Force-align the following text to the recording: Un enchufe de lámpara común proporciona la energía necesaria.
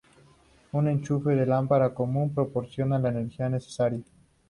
Un 0.71 0.87
enchufe 0.87 1.35
de 1.35 1.45
lámpara 1.45 1.93
común 1.93 2.33
proporciona 2.33 2.97
la 2.97 3.09
energía 3.09 3.49
necesaria. 3.49 4.01